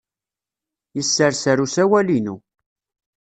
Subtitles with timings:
[0.95, 2.35] Yesserser usawal-inu.